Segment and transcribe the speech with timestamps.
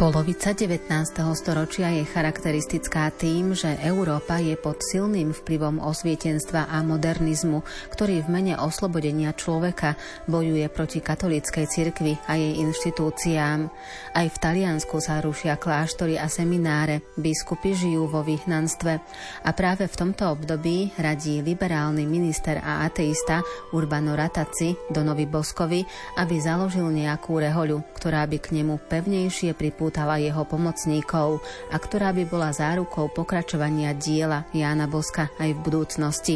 [0.00, 0.88] Polovica 19.
[1.36, 7.60] storočia je charakteristická tým, že Európa je pod silným vplyvom osvietenstva a modernizmu,
[7.92, 13.68] ktorý v mene oslobodenia človeka bojuje proti katolíckej cirkvi a jej inštitúciám.
[14.16, 19.04] Aj v Taliansku sa rušia kláštory a semináre, biskupy žijú vo vyhnanstve
[19.44, 23.44] a práve v tomto období radí liberálny minister a ateista
[23.76, 25.84] Urbano Rataci Donovi Boskovi,
[26.16, 31.42] aby založil nejakú rehoľu, ktorá by k nemu pevnejšie pripútala upútala jeho pomocníkov
[31.74, 36.34] a ktorá by bola zárukou pokračovania diela Jána Boska aj v budúcnosti.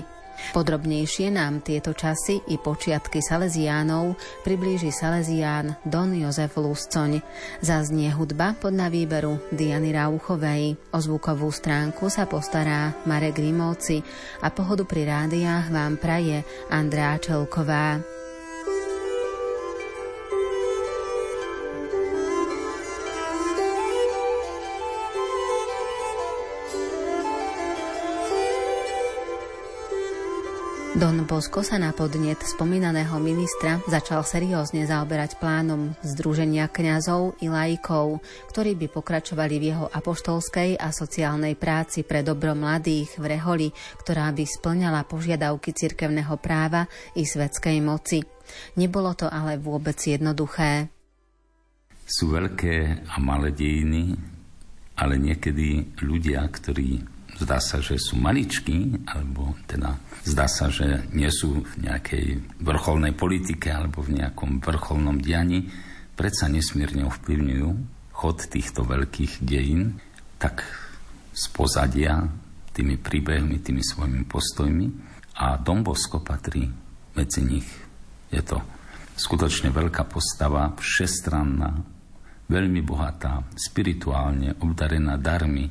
[0.50, 7.22] Podrobnejšie nám tieto časy i počiatky Salesiánov priblíži Salesián Don Jozef Luscoň.
[7.62, 10.74] Zaznie hudba pod na výberu Diany Rauchovej.
[10.90, 14.02] O zvukovú stránku sa postará Marek Grimovci
[14.42, 16.42] a pohodu pri rádiách vám praje
[16.74, 18.02] Andrá Čelková.
[31.04, 38.24] Don Bosco sa na podnet spomínaného ministra začal seriózne zaoberať plánom Združenia kňazov i laikov,
[38.48, 43.68] ktorí by pokračovali v jeho apoštolskej a sociálnej práci pre dobro mladých v Reholi,
[44.00, 48.24] ktorá by splňala požiadavky cirkevného práva i svetskej moci.
[48.80, 50.88] Nebolo to ale vôbec jednoduché.
[52.08, 54.16] Sú veľké a malé dejiny,
[54.96, 61.28] ale niekedy ľudia, ktorí zdá sa, že sú maličkí, alebo teda zdá sa, že nie
[61.28, 62.26] sú v nejakej
[62.62, 65.68] vrcholnej politike alebo v nejakom vrcholnom dianí,
[66.14, 67.70] predsa nesmierne ovplyvňujú
[68.14, 69.98] chod týchto veľkých dejín,
[70.38, 70.62] tak
[71.34, 72.30] z pozadia,
[72.74, 74.86] tými príbehmi, tými svojimi postojmi.
[75.34, 76.70] A Dombosko patrí
[77.18, 77.66] medzi nich.
[78.30, 78.62] Je to
[79.18, 81.74] skutočne veľká postava, všestranná,
[82.46, 85.70] veľmi bohatá, spirituálne obdarená darmi,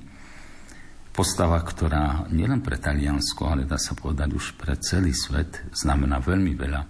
[1.13, 6.57] Postava, ktorá nielen pre Taliansko, ale dá sa povedať už pre celý svet, znamená veľmi
[6.57, 6.81] veľa.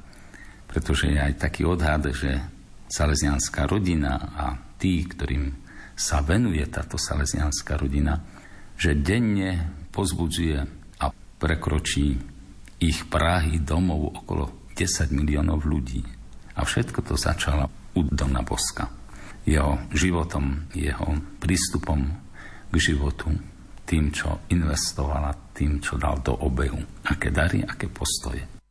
[0.63, 2.39] Pretože je aj taký odhad, že
[2.87, 5.51] salesianská rodina a tí, ktorým
[5.99, 8.23] sa venuje táto salesianská rodina,
[8.79, 10.57] že denne pozbudzuje
[11.03, 12.15] a prekročí
[12.79, 15.99] ich Prahy domov okolo 10 miliónov ľudí.
[16.55, 17.67] A všetko to začalo
[17.99, 18.87] u Dona Boska.
[19.43, 22.07] Jeho životom, jeho prístupom
[22.71, 23.35] k životu,
[23.83, 26.79] tým, čo investovala, tým, čo dal do obehu.
[27.07, 28.62] Aké dary, aké postoje.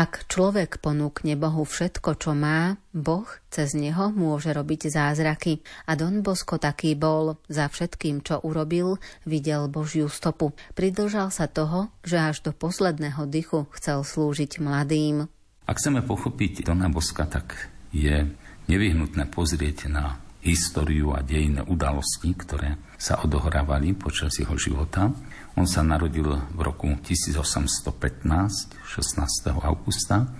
[0.00, 5.60] Ak človek ponúkne Bohu všetko, čo má, Boh cez neho môže robiť zázraky.
[5.84, 7.36] A Don Bosco taký bol.
[7.52, 8.96] Za všetkým, čo urobil,
[9.28, 10.56] videl Božiu stopu.
[10.72, 15.28] Pridržal sa toho, že až do posledného dychu chcel slúžiť mladým.
[15.68, 18.24] Ak chceme pochopiť Dona Boska, tak je
[18.72, 25.12] nevyhnutné pozrieť na históriu a dejné udalosti, ktoré sa odohrávali počas jeho života
[25.58, 29.50] on sa narodil v roku 1815, 16.
[29.62, 30.30] augusta.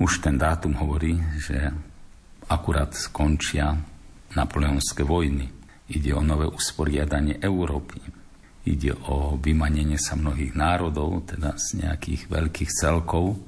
[0.00, 1.72] Už ten dátum hovorí, že
[2.48, 3.76] akurát skončia
[4.36, 5.48] napoleonské vojny.
[5.92, 8.00] Ide o nové usporiadanie Európy.
[8.66, 13.38] ide o vymanenie sa mnohých národov, teda z nejakých veľkých celkov.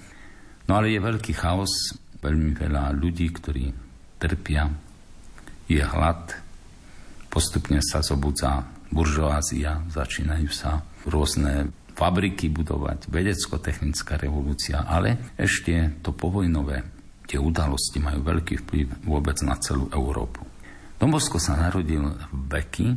[0.70, 3.75] No ale je veľký chaos, veľmi veľa ľudí, ktorí
[4.22, 4.70] trpia,
[5.66, 6.38] je hlad,
[7.26, 16.87] postupne sa zobudza buržoázia, začínajú sa rôzne fabriky budovať, vedecko-technická revolúcia, ale ešte to povojnové,
[17.26, 20.46] tie udalosti majú veľký vplyv vôbec na celú Európu.
[20.99, 22.88] Dombosko sa narodil v Beky,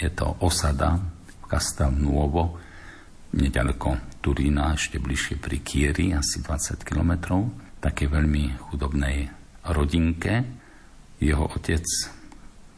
[0.00, 2.60] je to osada v Castel Nuovo,
[3.36, 7.48] nedaleko Turína, ešte bližšie pri Kieri, asi 20 kilometrov,
[7.80, 9.32] také veľmi chudobnej
[9.72, 10.44] rodinke.
[11.20, 11.84] Jeho otec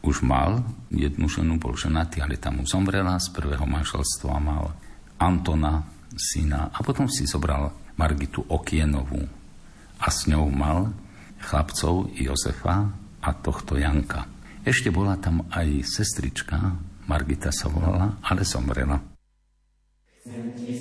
[0.03, 4.75] už mal jednu ženu, bol ženatý, ale tam mu zomrela z prvého manželstva mal
[5.15, 9.23] Antona, syna a potom si zobral Margitu Okienovú
[10.03, 10.91] a s ňou mal
[11.39, 12.91] chlapcov Jozefa
[13.23, 14.27] a tohto Janka.
[14.63, 16.75] Ešte bola tam aj sestrička,
[17.07, 18.99] Margita sa volala, ale zomrela.
[20.23, 20.79] Chcem ti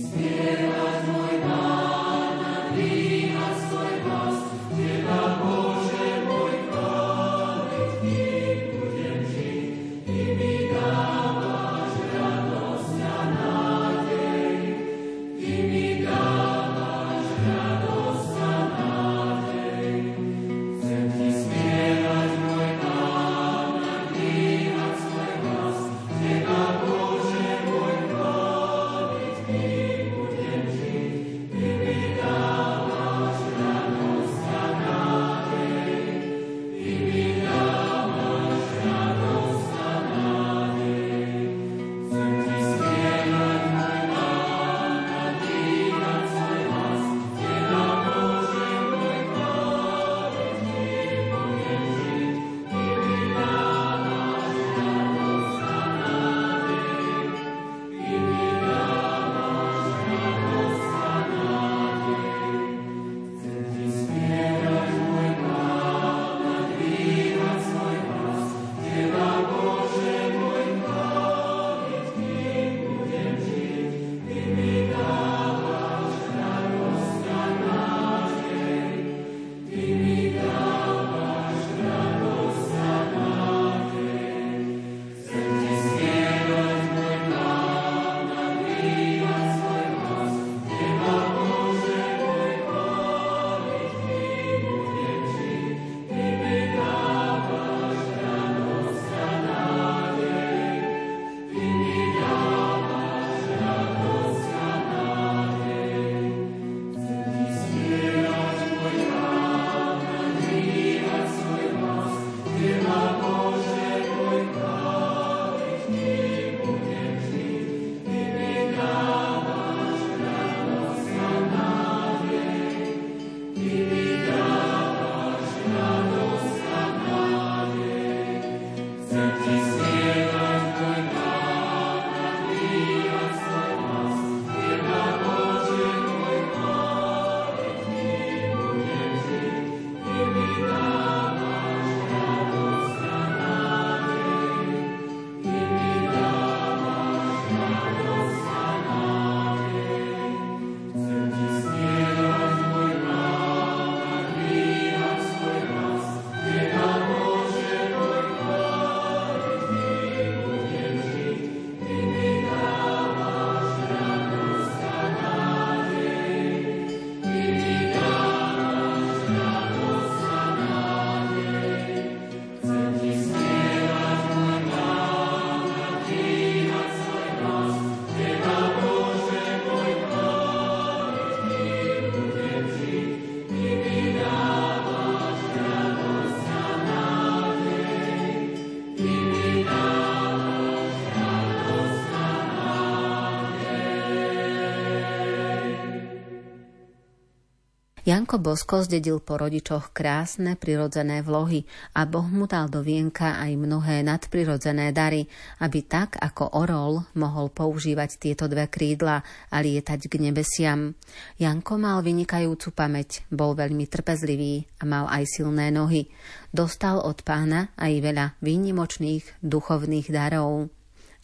[198.13, 201.65] Janko Bosko zdedil po rodičoch krásne prirodzené vlohy
[201.97, 205.25] a Boh mu dal do vienka aj mnohé nadprirodzené dary,
[205.65, 210.93] aby tak ako orol mohol používať tieto dve krídla a lietať k nebesiam.
[211.41, 216.05] Janko mal vynikajúcu pamäť, bol veľmi trpezlivý a mal aj silné nohy.
[216.53, 220.69] Dostal od pána aj veľa výnimočných duchovných darov.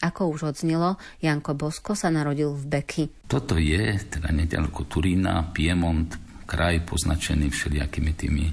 [0.01, 3.29] Ako už odznelo, Janko Bosko sa narodil v Beky.
[3.29, 8.45] Toto je teda nedaleko Turína, Piemont, kraj poznačený všelijakými tými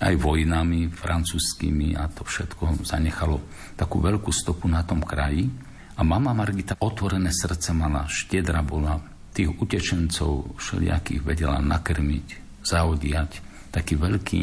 [0.00, 3.40] aj vojnami francúzskými a to všetko zanechalo
[3.76, 5.48] takú veľkú stopu na tom kraji.
[5.96, 9.00] A mama Margita otvorené srdce mala, štedra bola,
[9.32, 13.32] tých utečencov všelijakých vedela nakrmiť, zaodiať.
[13.72, 14.42] Taký veľký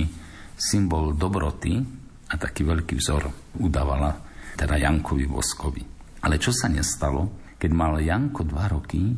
[0.58, 1.82] symbol dobroty
[2.30, 3.30] a taký veľký vzor
[3.62, 4.14] udávala
[4.54, 5.82] teda Jankovi Voskovi.
[6.26, 7.54] Ale čo sa nestalo?
[7.58, 9.14] Keď mal Janko dva roky,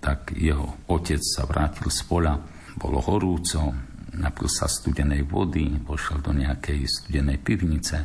[0.00, 2.36] tak jeho otec sa vrátil z pola,
[2.76, 3.72] bolo horúco,
[4.16, 8.04] napil sa studenej vody, pošiel do nejakej studenej pivnice,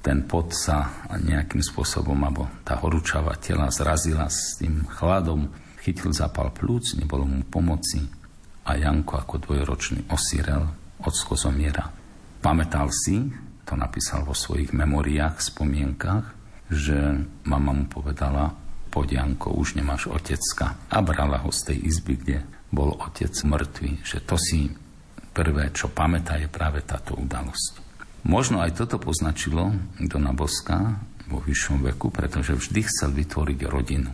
[0.00, 5.52] ten pot sa nejakým spôsobom, alebo tá horúčava tela zrazila s tým chladom,
[5.84, 8.00] chytil zapal plúc, nebolo mu pomoci
[8.64, 10.64] a Janko ako dvojročný osirel,
[11.04, 11.88] ocko zomiera.
[12.40, 13.28] Pamätal si,
[13.68, 16.32] to napísal vo svojich memoriách, spomienkach,
[16.72, 16.96] že
[17.44, 18.56] mama mu povedala,
[18.88, 20.80] poď Janko, už nemáš otecka.
[20.88, 22.36] A brala ho z tej izby, kde
[22.70, 24.70] bol otec mŕtvý, že to si
[25.30, 27.82] prvé, čo pamätá, je práve táto udalosť.
[28.26, 30.98] Možno aj toto poznačilo Dona Boska
[31.30, 34.10] vo vyššom veku, pretože vždy chcel vytvoriť rodinu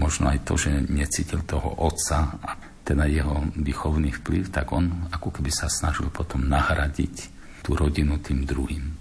[0.00, 2.56] možno aj to, že necítil toho otca a
[2.88, 7.28] teda jeho výchovný vplyv, tak on ako keby sa snažil potom nahradiť
[7.60, 8.96] tú rodinu tým druhým.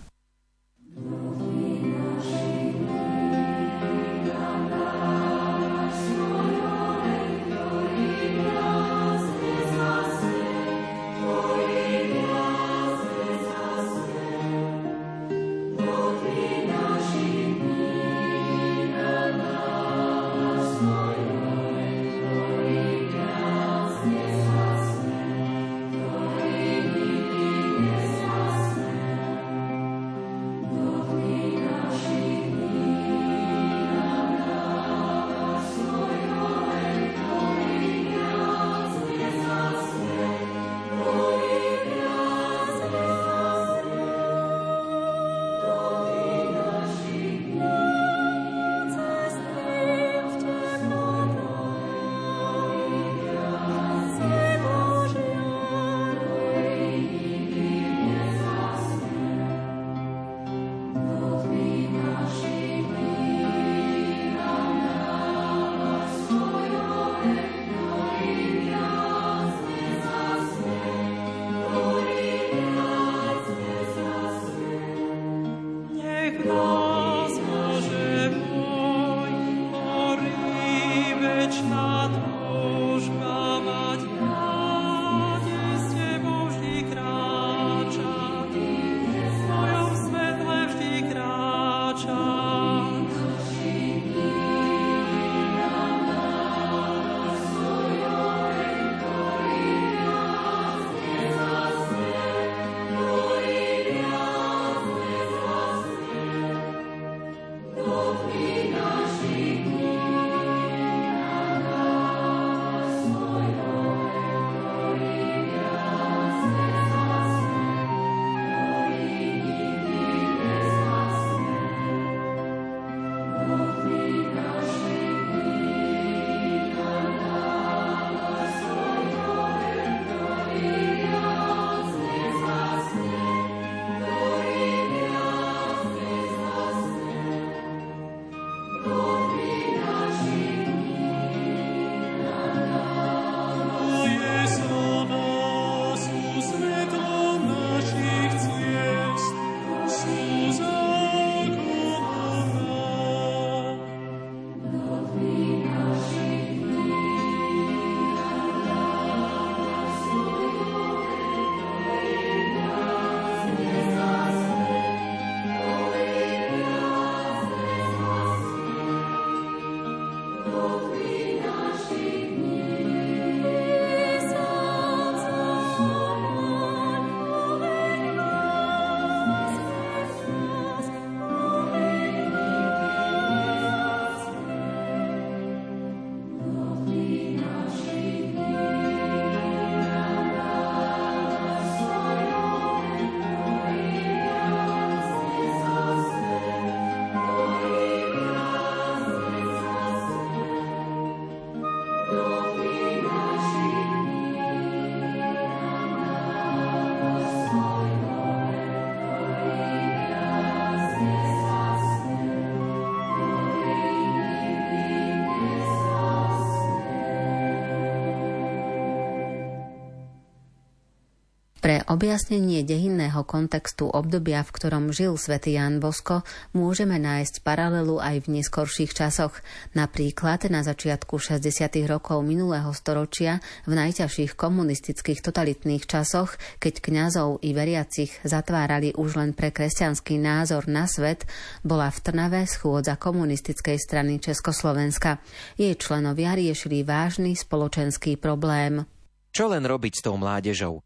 [221.60, 226.24] Pre objasnenie dejinného kontextu obdobia, v ktorom žil svätý Ján Bosko,
[226.56, 229.36] môžeme nájsť paralelu aj v neskorších časoch.
[229.75, 231.68] Napríklad na začiatku 60.
[231.84, 239.36] rokov minulého storočia, v najťažších komunistických totalitných časoch, keď kňazov i veriacich zatvárali už len
[239.36, 241.28] pre kresťanský názor na svet,
[241.60, 245.20] bola v Trnave schôdza komunistickej strany Československa.
[245.60, 248.88] Jej členovia riešili vážny spoločenský problém.
[249.36, 250.80] Čo len robiť s tou mládežou?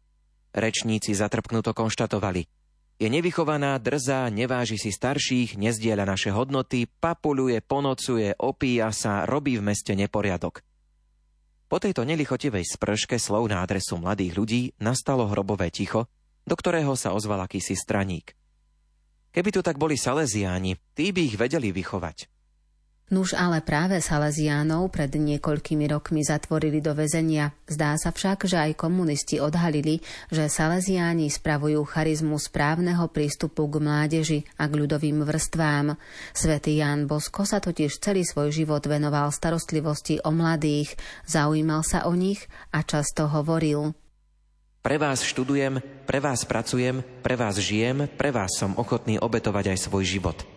[0.54, 2.46] Rečníci zatrpknuto konštatovali.
[3.02, 9.66] Je nevychovaná, drzá, neváži si starších, nezdieľa naše hodnoty, papuluje, ponocuje, opíja sa, robí v
[9.66, 10.62] meste neporiadok.
[11.66, 16.06] Po tejto nelichotivej sprške slov na adresu mladých ľudí nastalo hrobové ticho,
[16.46, 18.38] do ktorého sa ozval akýsi straník.
[19.34, 22.30] Keby tu tak boli Salesiáni, tí by ich vedeli vychovať.
[23.12, 27.52] Nuž ale práve Salesiánov pred niekoľkými rokmi zatvorili do väzenia.
[27.68, 30.00] Zdá sa však, že aj komunisti odhalili,
[30.32, 36.00] že Salesiáni spravujú charizmu správneho prístupu k mládeži a k ľudovým vrstvám.
[36.32, 40.96] Svetý Ján Bosko sa totiž celý svoj život venoval starostlivosti o mladých,
[41.28, 43.92] zaujímal sa o nich a často hovoril
[44.80, 45.76] Pre vás študujem,
[46.08, 50.40] pre vás pracujem, pre vás žijem, pre vás som ochotný obetovať aj svoj život–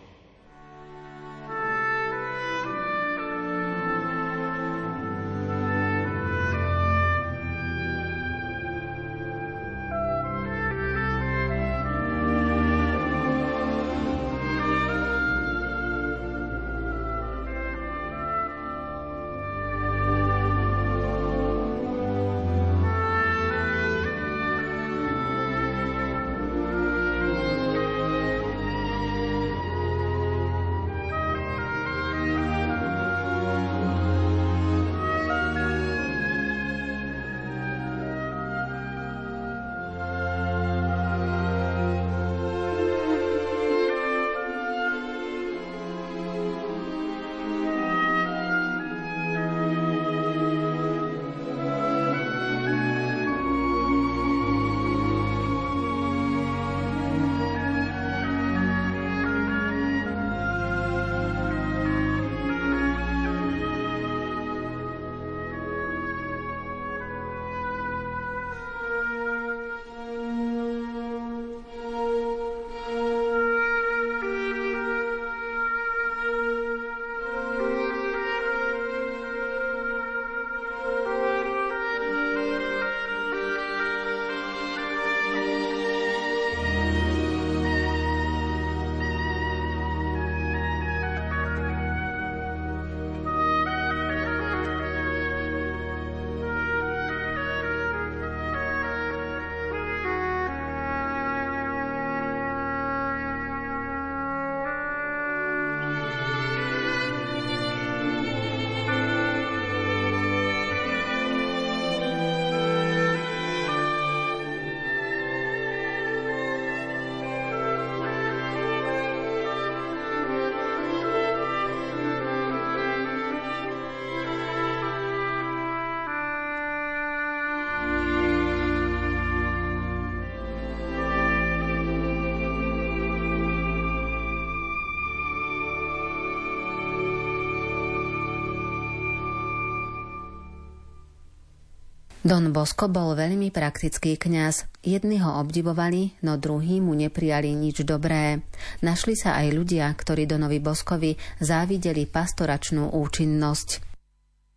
[142.26, 144.66] Don Bosco bol veľmi praktický kňaz.
[144.82, 148.42] Jedni ho obdivovali, no druhí mu neprijali nič dobré.
[148.82, 153.68] Našli sa aj ľudia, ktorí Donovi Boskovi závideli pastoračnú účinnosť.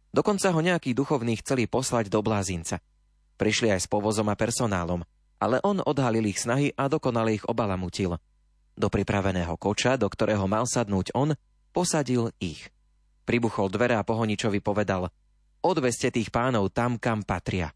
[0.10, 2.82] Dokonca ho nejakí duchovní chceli poslať do blázinca.
[3.38, 5.06] Prišli aj s povozom a personálom,
[5.38, 8.18] ale on odhalil ich snahy a dokonale ich obalamutil.
[8.74, 11.38] Do pripraveného koča, do ktorého mal sadnúť on,
[11.70, 12.74] posadil ich.
[13.30, 15.14] Pribuchol dvere a pohoničovi povedal–
[15.62, 17.70] Odveste tých pánov tam, kam patria.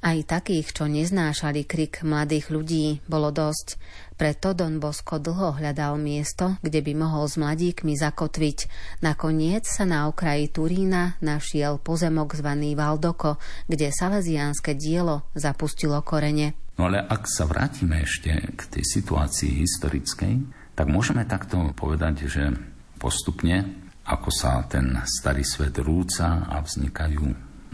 [0.00, 3.76] Aj takých, čo neznášali krik mladých ľudí, bolo dosť.
[4.16, 8.58] Preto Don Bosco dlho hľadal miesto, kde by mohol s mladíkmi zakotviť.
[9.04, 13.36] Nakoniec sa na okraji Turína našiel pozemok zvaný Valdoko,
[13.68, 16.56] kde salesiánske dielo zapustilo korene.
[16.80, 20.34] No ale ak sa vrátime ešte k tej situácii historickej,
[20.80, 22.56] tak môžeme takto povedať, že
[22.96, 23.68] postupne
[24.10, 27.22] ako sa ten starý svet rúca a vznikajú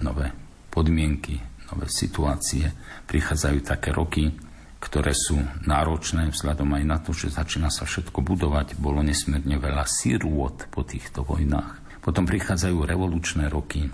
[0.04, 0.28] nové
[0.68, 1.40] podmienky,
[1.72, 2.68] nové situácie.
[3.08, 4.28] Prichádzajú také roky,
[4.76, 8.76] ktoré sú náročné vzhľadom aj na to, že začína sa všetko budovať.
[8.76, 12.04] Bolo nesmierne veľa sírôd po týchto vojnách.
[12.04, 13.88] Potom prichádzajú revolučné roky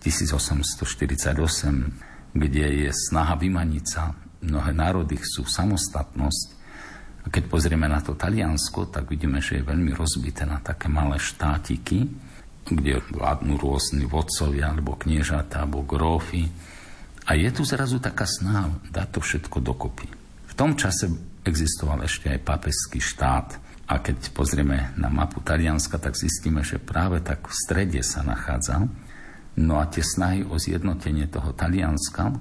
[0.00, 6.61] 1848, kde je snaha vymaniť sa mnohé národy chcú samostatnosť,
[7.22, 11.22] a keď pozrieme na to Taliansko, tak vidíme, že je veľmi rozbité na také malé
[11.22, 12.10] štátiky,
[12.66, 16.50] kde vládnu rôzni vodcovia, alebo kniežatá, alebo grófy.
[17.30, 20.10] A je tu zrazu taká snaha dať to všetko dokopy.
[20.50, 21.06] V tom čase
[21.46, 23.48] existoval ešte aj papeský štát.
[23.86, 28.88] A keď pozrieme na mapu Talianska, tak zistíme, že práve tak v strede sa nachádza.
[29.58, 32.34] No a tie snahy o zjednotenie toho Talianska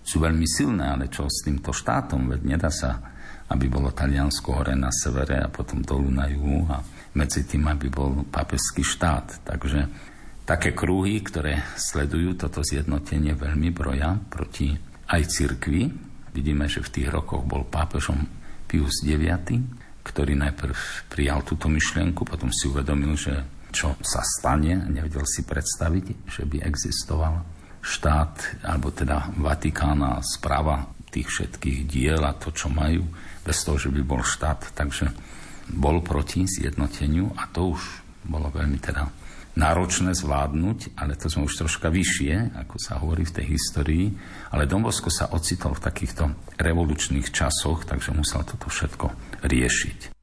[0.00, 2.32] sú veľmi silné, ale čo s týmto štátom?
[2.32, 3.17] Veď nedá sa
[3.48, 6.84] aby bolo Taliansko hore na severe a potom dolu na juhu a
[7.16, 9.48] medzi tým, aby bol papeský štát.
[9.48, 9.80] Takže
[10.44, 14.76] také krúhy, ktoré sledujú toto zjednotenie, veľmi broja proti
[15.08, 15.88] aj cirkvi.
[16.36, 18.20] Vidíme, že v tých rokoch bol pápežom
[18.68, 19.40] Pius IX,
[20.04, 20.76] ktorý najprv
[21.08, 26.64] prijal túto myšlienku, potom si uvedomil, že čo sa stane, nevedel si predstaviť, že by
[26.64, 27.44] existoval
[27.84, 33.04] štát, alebo teda Vatikána správa tých všetkých diel a to, čo majú,
[33.48, 34.76] bez toho, že by bol štát.
[34.76, 35.08] Takže
[35.72, 37.80] bol proti zjednoteniu a to už
[38.28, 39.08] bolo veľmi teda
[39.56, 44.06] náročné zvládnuť, ale to sme už troška vyššie, ako sa hovorí v tej histórii.
[44.52, 46.30] Ale Dombosko sa ocitol v takýchto
[46.60, 49.10] revolučných časoch, takže musel toto všetko
[49.42, 50.17] riešiť.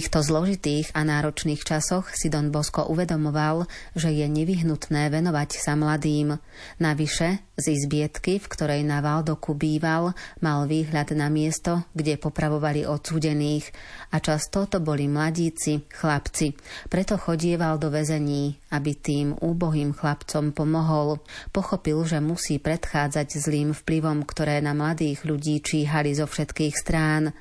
[0.00, 6.40] Týchto zložitých a náročných časoch si Don Bosco uvedomoval, že je nevyhnutné venovať sa mladým.
[6.80, 13.70] Navyše, z izbietky, v ktorej na Valdoku býval, mal výhľad na miesto, kde popravovali odsúdených
[14.10, 16.56] a často to boli mladíci, chlapci.
[16.88, 21.20] Preto chodieval do väzení, aby tým úbohým chlapcom pomohol.
[21.52, 27.36] Pochopil, že musí predchádzať zlým vplyvom, ktoré na mladých ľudí číhali zo všetkých strán.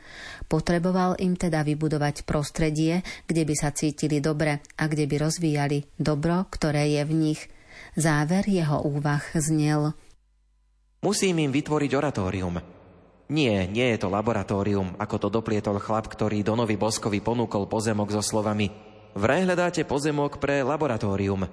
[0.50, 6.50] Potreboval im teda vybudovať prostredie, kde by sa cítili dobre a kde by rozvíjali dobro,
[6.50, 7.42] ktoré je v nich.
[7.94, 9.94] Záver jeho úvah znel.
[11.00, 12.60] Musím im vytvoriť oratórium.
[13.30, 18.26] Nie, nie je to laboratórium, ako to doplietol chlap, ktorý Donovi Boskovi ponúkol pozemok so
[18.26, 18.74] slovami
[19.14, 21.50] Vraj hľadáte pozemok pre laboratórium.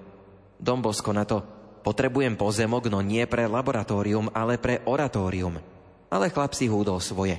[0.56, 1.44] Dom Bosko na to
[1.86, 5.62] Potrebujem pozemok, no nie pre laboratórium, ale pre oratórium.
[6.10, 7.38] Ale chlap si húdol svoje.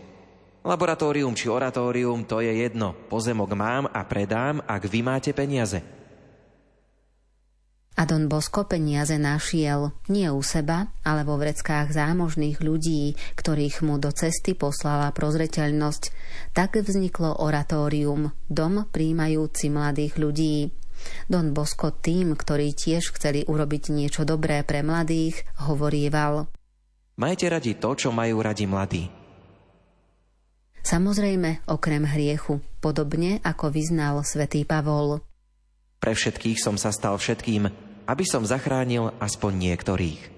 [0.63, 2.95] Laboratórium či oratórium, to je jedno.
[3.11, 5.83] Pozemok mám a predám, ak vy máte peniaze.
[7.97, 13.97] A Don Bosko peniaze našiel nie u seba, ale vo vreckách zámožných ľudí, ktorých mu
[13.97, 16.13] do cesty poslala prozreteľnosť.
[16.53, 20.69] Tak vzniklo oratórium, dom príjmajúci mladých ľudí.
[21.25, 26.45] Don Bosko tým, ktorí tiež chceli urobiť niečo dobré pre mladých, hovorieval.
[27.17, 29.09] Majte radi to, čo majú radi mladí.
[30.85, 35.25] Samozrejme, okrem hriechu, podobne ako vyznal svätý Pavol.
[35.97, 40.36] Pre všetkých som sa stal všetkým, aby som zachránil aspoň niektorých.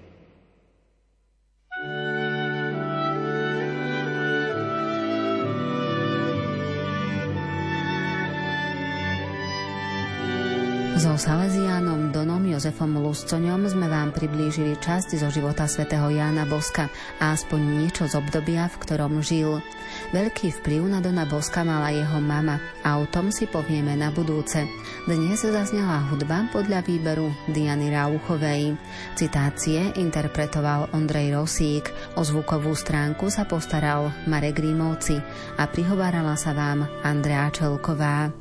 [10.98, 16.90] So Salesiánom Donom Jozefom Luscoňom sme vám priblížili časť zo života svätého Jána Boska
[17.22, 19.62] a aspoň niečo z obdobia, v ktorom žil.
[20.10, 24.66] Veľký vplyv na Dona Boska mala jeho mama a o tom si povieme na budúce.
[25.06, 28.74] Dnes zaznela hudba podľa výberu Diany Rauchovej.
[29.14, 31.86] Citácie interpretoval Ondrej Rosík,
[32.18, 35.20] o zvukovú stránku sa postaral Marek Rímovci
[35.54, 38.39] a prihovárala sa vám Andrea Čelková.